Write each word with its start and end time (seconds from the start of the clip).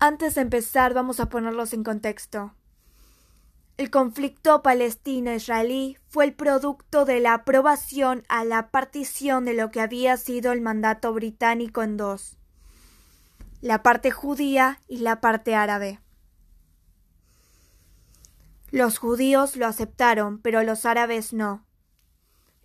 Antes 0.00 0.36
de 0.36 0.42
empezar, 0.42 0.94
vamos 0.94 1.18
a 1.18 1.28
ponerlos 1.28 1.72
en 1.72 1.82
contexto. 1.82 2.54
El 3.76 3.90
conflicto 3.90 4.62
palestino-israelí 4.62 5.98
fue 6.08 6.24
el 6.24 6.34
producto 6.34 7.04
de 7.04 7.18
la 7.18 7.34
aprobación 7.34 8.22
a 8.28 8.44
la 8.44 8.70
partición 8.70 9.44
de 9.44 9.54
lo 9.54 9.70
que 9.70 9.80
había 9.80 10.16
sido 10.16 10.52
el 10.52 10.60
mandato 10.60 11.12
británico 11.12 11.82
en 11.82 11.96
dos, 11.96 12.38
la 13.60 13.82
parte 13.82 14.12
judía 14.12 14.80
y 14.86 14.98
la 14.98 15.20
parte 15.20 15.56
árabe. 15.56 16.00
Los 18.70 18.98
judíos 18.98 19.56
lo 19.56 19.66
aceptaron, 19.66 20.38
pero 20.38 20.62
los 20.62 20.84
árabes 20.84 21.32
no, 21.32 21.64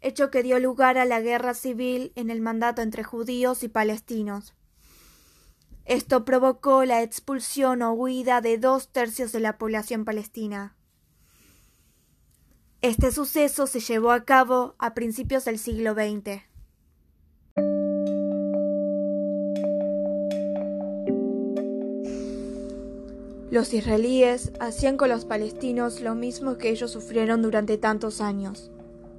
hecho 0.02 0.30
que 0.30 0.44
dio 0.44 0.60
lugar 0.60 1.00
a 1.00 1.06
la 1.06 1.22
guerra 1.22 1.56
civil 1.56 2.12
en 2.16 2.30
el 2.30 2.42
mandato 2.42 2.84
entre 2.84 3.04
judíos 3.04 3.64
y 3.64 3.70
palestinos. 3.70 4.54
Esto 5.86 6.24
provocó 6.24 6.86
la 6.86 7.02
expulsión 7.02 7.82
o 7.82 7.92
huida 7.94 8.40
de 8.40 8.58
dos 8.58 8.90
tercios 8.90 9.32
de 9.32 9.42
la 9.42 9.58
población 9.58 10.06
palestina. 10.06 10.78
Este 12.82 13.12
suceso 13.12 13.68
se 13.68 13.80
llevó 13.80 14.12
a 14.12 14.24
cabo 14.24 14.76
a 14.78 14.94
principios 14.94 15.46
del 15.46 15.60
siglo 15.60 15.94
XX. 15.94 16.42
Los 23.52 23.74
israelíes 23.74 24.52
hacían 24.60 24.98
con 24.98 25.10
los 25.10 25.26
palestinos 25.26 26.02
lo 26.02 26.16
mismo 26.16 26.58
que 26.58 26.70
ellos 26.70 26.92
sufrieron 26.92 27.42
durante 27.42 27.78
tantos 27.78 28.20
años. 28.20 28.72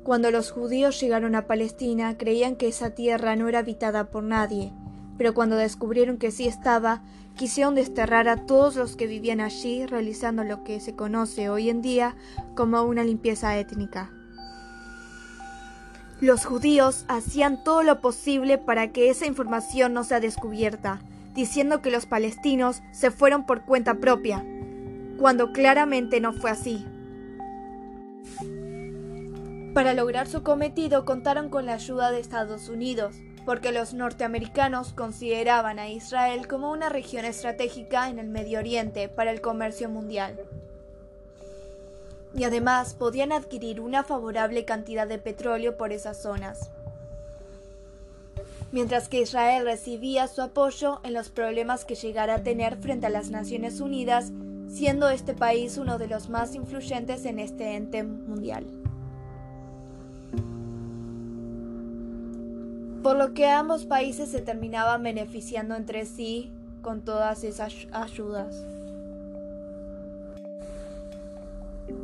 Cuando 0.03 0.31
los 0.31 0.51
judíos 0.51 1.01
llegaron 1.01 1.35
a 1.35 1.47
Palestina 1.47 2.19
creían 2.19 2.57
que 2.57 2.69
esa 2.69 2.91
tierra 2.91 3.37
no 3.37 3.49
era 3.49 3.61
habitada 3.61 4.11
por 4.11 4.25
nadie, 4.25 4.73
pero 5.17 5.35
cuando 5.35 5.57
descubrieron 5.57 6.19
que 6.19 6.31
sí 6.31 6.47
estaba, 6.47 7.03
quisieron 7.37 7.75
desterrar 7.75 8.29
a 8.29 8.47
todos 8.47 8.77
los 8.77 8.97
que 8.97 9.07
vivían 9.07 9.41
allí, 9.41 9.87
realizando 9.87 10.45
lo 10.45 10.65
que 10.65 10.81
se 10.81 10.95
conoce 10.95 11.49
hoy 11.49 11.71
en 11.71 11.83
día 11.83 12.17
como 12.55 12.83
una 12.83 13.05
limpieza 13.05 13.57
étnica. 13.59 14.11
Los 16.21 16.45
judíos 16.47 17.05
hacían 17.09 17.63
todo 17.65 17.83
lo 17.83 18.01
posible 18.01 18.57
para 18.57 18.93
que 18.93 19.11
esa 19.11 19.27
información 19.27 19.93
no 19.93 20.05
sea 20.05 20.21
descubierta, 20.21 21.01
diciendo 21.35 21.83
que 21.83 21.91
los 21.91 22.07
palestinos 22.07 22.83
se 22.93 23.11
fueron 23.11 23.45
por 23.45 23.65
cuenta 23.65 23.95
propia, 23.95 24.45
cuando 25.19 25.53
claramente 25.53 26.21
no 26.21 26.33
fue 26.33 26.51
así. 26.51 26.87
Para 29.75 29.93
lograr 29.93 30.29
su 30.29 30.45
cometido 30.45 31.05
contaron 31.05 31.49
con 31.49 31.67
la 31.67 31.75
ayuda 31.75 32.13
de 32.13 32.21
Estados 32.21 32.69
Unidos, 32.69 33.17
porque 33.45 33.73
los 33.73 33.93
norteamericanos 33.95 34.93
consideraban 34.93 35.79
a 35.79 35.89
Israel 35.89 36.49
como 36.49 36.71
una 36.71 36.89
región 36.89 37.25
estratégica 37.25 38.09
en 38.09 38.19
el 38.19 38.29
Medio 38.29 38.59
Oriente 38.59 39.09
para 39.09 39.31
el 39.31 39.41
comercio 39.41 39.89
mundial. 39.89 40.39
Y 42.35 42.45
además 42.45 42.95
podían 42.95 43.33
adquirir 43.33 43.81
una 43.81 44.03
favorable 44.03 44.65
cantidad 44.65 45.07
de 45.07 45.19
petróleo 45.19 45.77
por 45.77 45.93
esas 45.93 46.21
zonas. 46.21 46.71
Mientras 48.73 49.09
que 49.09 49.21
Israel 49.21 49.65
recibía 49.65 50.27
su 50.27 50.43
apoyo 50.43 51.01
en 51.05 51.15
los 51.15 51.29
problemas 51.29 51.85
que 51.85 51.95
llegara 51.95 52.37
a 52.37 52.43
tener 52.43 52.77
frente 52.77 53.07
a 53.07 53.11
las 53.11 53.31
Naciones 53.31 53.81
Unidas, 53.81 54.33
siendo 54.69 55.09
este 55.09 55.35
país 55.35 55.77
uno 55.77 55.99
de 55.99 56.09
los 56.09 56.29
más 56.29 56.57
influyentes 56.57 57.25
en 57.25 57.39
este 57.39 57.77
ente 57.77 58.03
mundial. 58.03 58.84
Por 63.05 63.19
lo 63.19 63.35
que 63.35 63.47
ambos 63.47 63.85
países 63.85 64.31
se 64.31 64.41
terminaban 64.41 65.03
beneficiando 65.03 65.77
entre 65.77 66.07
sí 66.07 66.51
con 66.81 67.03
todas 67.03 67.45
esas 67.45 67.75
ayudas. 67.93 68.65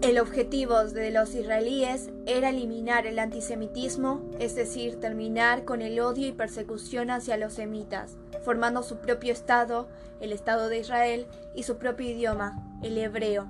El 0.02 0.18
objetivo 0.18 0.84
de 0.84 1.10
los 1.10 1.34
israelíes 1.34 2.10
era 2.26 2.50
eliminar 2.50 3.06
el 3.06 3.18
antisemitismo, 3.18 4.20
es 4.38 4.54
decir, 4.54 5.00
terminar 5.00 5.64
con 5.64 5.80
el 5.80 5.98
odio 6.00 6.28
y 6.28 6.32
persecución 6.32 7.10
hacia 7.10 7.38
los 7.38 7.54
semitas, 7.54 8.18
formando 8.44 8.82
su 8.82 8.98
propio 8.98 9.32
Estado, 9.32 9.88
el 10.20 10.32
Estado 10.32 10.68
de 10.68 10.80
Israel, 10.80 11.26
y 11.54 11.62
su 11.62 11.78
propio 11.78 12.10
idioma, 12.10 12.62
el 12.82 12.98
hebreo. 12.98 13.46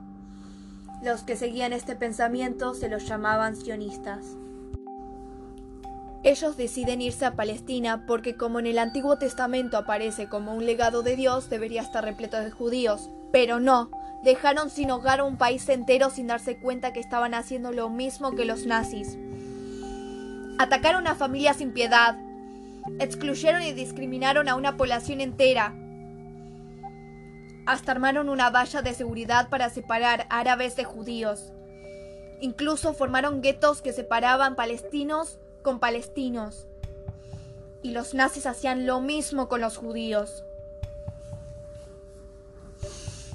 Los 1.03 1.24
que 1.24 1.34
seguían 1.34 1.72
este 1.72 1.97
pensamiento 1.97 2.74
se 2.74 2.88
los 2.88 3.08
llamaban 3.08 3.56
sionistas. 3.56 4.36
Ellos 6.22 6.58
deciden 6.58 7.00
irse 7.00 7.25
a 7.25 7.34
Palestina 7.34 8.04
porque 8.06 8.36
como 8.36 8.58
en 8.58 8.66
el 8.66 8.78
Antiguo 8.78 9.16
Testamento 9.16 9.78
aparece 9.78 10.28
como 10.28 10.54
un 10.54 10.66
legado 10.66 11.03
de 11.03 11.16
Dios, 11.16 11.48
debería 11.48 11.81
estar 11.81 12.04
repleto 12.04 12.38
de 12.38 12.50
judíos. 12.50 13.08
Pero 13.32 13.58
no, 13.58 13.91
dejaron 14.22 14.69
sin 14.69 14.91
hogar 14.91 15.20
a 15.20 15.25
un 15.25 15.38
país 15.38 15.66
entero 15.70 16.10
sin 16.10 16.26
darse 16.26 16.60
cuenta 16.60 16.92
que 16.92 17.00
estaban 17.00 17.32
haciendo 17.32 17.72
lo 17.72 17.88
mismo 17.88 18.32
que 18.32 18.44
los 18.44 18.66
nazis. 18.66 19.16
Atacaron 20.59 21.06
a 21.06 21.14
familias 21.14 21.56
sin 21.56 21.72
piedad, 21.72 22.19
excluyeron 22.98 23.62
y 23.62 23.72
discriminaron 23.72 24.47
a 24.50 24.56
una 24.56 24.76
población 24.76 25.22
entera. 25.22 25.75
Hasta 27.64 27.92
armaron 27.92 28.28
una 28.28 28.50
valla 28.50 28.82
de 28.82 28.92
seguridad 28.92 29.48
para 29.48 29.70
separar 29.70 30.26
árabes 30.28 30.76
de 30.76 30.84
judíos. 30.84 31.54
Incluso 32.42 32.92
formaron 32.92 33.41
guetos 33.41 33.80
que 33.80 33.94
separaban 33.94 34.54
palestinos 34.54 35.38
con 35.62 35.78
palestinos. 35.78 36.66
Y 37.82 37.93
los 37.93 38.15
nazis 38.15 38.47
hacían 38.47 38.87
lo 38.87 39.00
mismo 39.00 39.48
con 39.48 39.60
los 39.60 39.76
judíos. 39.76 40.44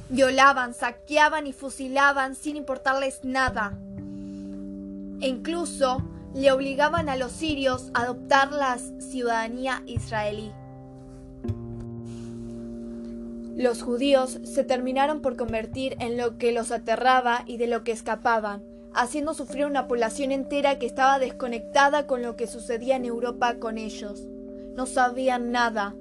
Violaban, 0.09 0.73
saqueaban 0.73 1.47
y 1.47 1.53
fusilaban 1.53 2.35
sin 2.35 2.55
importarles 2.55 3.23
nada. 3.23 3.73
E 5.21 5.27
incluso 5.27 6.03
le 6.35 6.51
obligaban 6.51 7.09
a 7.09 7.15
los 7.15 7.31
sirios 7.31 7.89
a 7.93 8.01
adoptar 8.01 8.51
la 8.51 8.77
ciudadanía 8.77 9.81
israelí. 9.85 10.51
Los 13.55 13.83
judíos 13.83 14.39
se 14.43 14.65
terminaron 14.65 15.21
por 15.21 15.37
convertir 15.37 15.95
en 15.99 16.17
lo 16.17 16.37
que 16.37 16.51
los 16.51 16.71
aterraba 16.71 17.43
y 17.47 17.55
de 17.55 17.67
lo 17.67 17.85
que 17.85 17.93
escapaban, 17.93 18.63
haciendo 18.95 19.33
sufrir 19.33 19.65
una 19.65 19.87
población 19.87 20.31
entera 20.31 20.79
que 20.79 20.85
estaba 20.85 21.19
desconectada 21.19 22.07
con 22.07 22.21
lo 22.21 22.35
que 22.35 22.47
sucedía 22.47 22.95
en 22.95 23.05
Europa 23.05 23.55
con 23.59 23.77
ellos. 23.77 24.21
No 24.75 24.85
sabían 24.85 25.51
nada. 25.51 25.93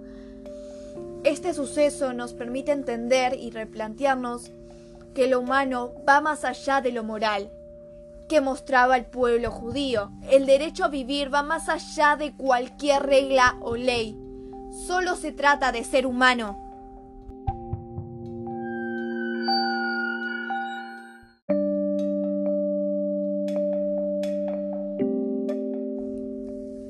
Este 1.24 1.54
suceso 1.54 2.12
nos 2.12 2.34
permite 2.34 2.72
entender 2.72 3.34
y 3.38 3.50
replantearnos 3.50 4.50
que 5.14 5.26
lo 5.26 5.40
humano 5.40 5.92
va 6.08 6.20
más 6.20 6.44
allá 6.44 6.80
de 6.80 6.92
lo 6.92 7.02
moral, 7.02 7.50
que 8.28 8.40
mostraba 8.40 8.96
el 8.96 9.06
pueblo 9.06 9.50
judío. 9.50 10.10
El 10.30 10.46
derecho 10.46 10.84
a 10.84 10.88
vivir 10.88 11.32
va 11.32 11.42
más 11.42 11.68
allá 11.68 12.16
de 12.16 12.32
cualquier 12.32 13.02
regla 13.04 13.56
o 13.60 13.76
ley. 13.76 14.18
Solo 14.86 15.16
se 15.16 15.32
trata 15.32 15.72
de 15.72 15.84
ser 15.84 16.06
humano. 16.06 16.63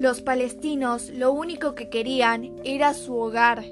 Los 0.04 0.20
palestinos 0.20 1.08
lo 1.08 1.32
único 1.32 1.74
que 1.74 1.88
querían 1.88 2.56
era 2.62 2.92
su 2.92 3.16
hogar. 3.16 3.64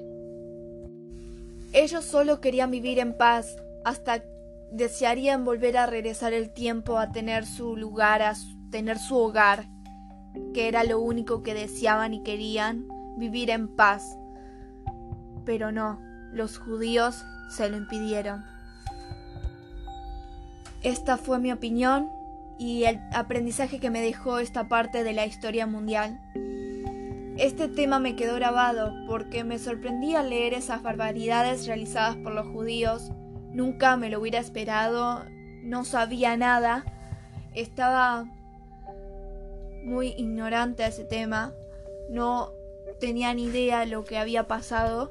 Ellos 1.74 2.06
solo 2.06 2.40
querían 2.40 2.70
vivir 2.70 3.00
en 3.00 3.14
paz 3.14 3.58
hasta 3.84 4.24
desearían 4.70 5.44
volver 5.44 5.76
a 5.76 5.84
regresar 5.84 6.32
el 6.32 6.48
tiempo 6.48 6.96
a 6.96 7.12
tener 7.12 7.44
su 7.44 7.76
lugar, 7.76 8.22
a 8.22 8.32
tener 8.70 8.98
su 8.98 9.18
hogar, 9.18 9.66
que 10.54 10.68
era 10.68 10.84
lo 10.84 11.00
único 11.00 11.42
que 11.42 11.52
deseaban 11.52 12.14
y 12.14 12.22
querían, 12.22 12.88
vivir 13.18 13.50
en 13.50 13.68
paz. 13.68 14.16
Pero 15.44 15.70
no, 15.70 16.00
los 16.32 16.56
judíos 16.56 17.26
se 17.50 17.68
lo 17.68 17.76
impidieron. 17.76 18.42
Esta 20.82 21.18
fue 21.18 21.38
mi 21.38 21.52
opinión 21.52 22.08
y 22.58 22.84
el 22.84 23.00
aprendizaje 23.12 23.80
que 23.80 23.90
me 23.90 24.00
dejó 24.00 24.38
esta 24.38 24.68
parte 24.68 25.04
de 25.04 25.12
la 25.12 25.26
historia 25.26 25.66
mundial. 25.66 26.20
Este 27.38 27.68
tema 27.68 27.98
me 27.98 28.14
quedó 28.14 28.34
grabado 28.34 28.92
porque 29.08 29.42
me 29.42 29.58
sorprendía 29.58 30.22
leer 30.22 30.54
esas 30.54 30.82
barbaridades 30.82 31.66
realizadas 31.66 32.16
por 32.16 32.34
los 32.34 32.46
judíos. 32.46 33.10
Nunca 33.52 33.96
me 33.96 34.10
lo 34.10 34.20
hubiera 34.20 34.38
esperado, 34.38 35.24
no 35.62 35.84
sabía 35.84 36.36
nada, 36.36 36.84
estaba 37.54 38.26
muy 39.84 40.08
ignorante 40.16 40.84
a 40.84 40.88
ese 40.88 41.04
tema, 41.04 41.54
no 42.08 42.52
tenía 43.00 43.34
ni 43.34 43.44
idea 43.44 43.80
de 43.80 43.86
lo 43.86 44.04
que 44.04 44.18
había 44.18 44.46
pasado 44.46 45.10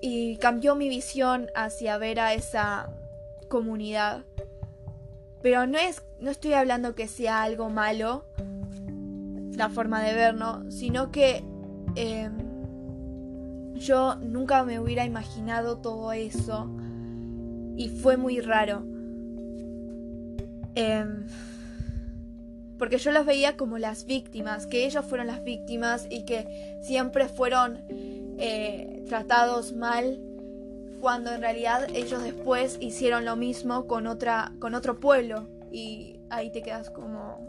y 0.00 0.36
cambió 0.36 0.74
mi 0.74 0.88
visión 0.88 1.48
hacia 1.54 1.98
ver 1.98 2.20
a 2.20 2.34
esa 2.34 2.90
comunidad. 3.48 4.24
Pero 5.44 5.66
no 5.66 5.76
es, 5.76 6.02
no 6.20 6.30
estoy 6.30 6.54
hablando 6.54 6.94
que 6.94 7.06
sea 7.06 7.42
algo 7.42 7.68
malo 7.68 8.24
la 9.54 9.68
forma 9.68 10.02
de 10.02 10.14
ver, 10.14 10.34
¿no? 10.34 10.70
Sino 10.70 11.12
que 11.12 11.44
em, 11.96 13.74
Yo 13.74 14.16
nunca 14.16 14.64
me 14.64 14.80
hubiera 14.80 15.04
imaginado 15.04 15.76
todo 15.76 16.12
eso 16.12 16.70
y 17.76 17.90
fue 17.90 18.16
muy 18.16 18.40
raro. 18.40 18.86
Em, 20.76 21.26
porque 22.78 22.96
yo 22.96 23.12
los 23.12 23.26
veía 23.26 23.58
como 23.58 23.76
las 23.76 24.06
víctimas, 24.06 24.66
que 24.66 24.86
ellos 24.86 25.04
fueron 25.04 25.26
las 25.26 25.44
víctimas 25.44 26.06
y 26.08 26.24
que 26.24 26.78
siempre 26.80 27.28
fueron 27.28 27.82
eh, 28.38 29.04
tratados 29.10 29.74
mal 29.74 30.18
cuando 31.04 31.34
en 31.34 31.42
realidad 31.42 31.86
ellos 31.92 32.22
después 32.22 32.78
hicieron 32.80 33.26
lo 33.26 33.36
mismo 33.36 33.86
con 33.86 34.06
otra 34.06 34.52
con 34.58 34.74
otro 34.74 35.00
pueblo 35.00 35.46
y 35.70 36.18
ahí 36.30 36.50
te 36.50 36.62
quedas 36.62 36.88
como 36.88 37.46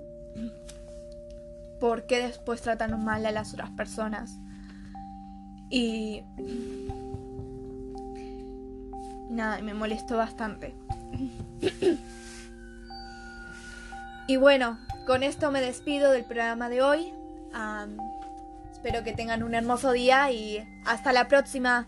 ¿por 1.80 2.06
qué 2.06 2.19
después 2.19 2.60
tratan 2.62 3.02
mal 3.06 3.25
a 3.25 3.31
las 3.31 3.54
otras 3.54 3.69
personas? 3.72 4.34
Y 5.69 6.24
nada, 9.30 9.62
me 9.62 9.74
molestó 9.74 10.18
bastante. 10.18 10.75
y 14.28 14.36
bueno, 14.36 14.80
con 15.08 15.24
esto 15.24 15.50
me 15.51 15.62
despido 15.62 16.12
del 16.12 16.25
programa 16.25 16.68
de 16.68 16.81
hoy. 16.81 17.13
espero 18.74 19.06
que 19.06 19.13
tengan 19.13 19.44
un 19.44 19.56
hermoso 19.56 19.94
día 19.94 20.30
y 20.30 20.62
hasta 20.84 21.13
la 21.13 21.30
próxima. 21.30 21.88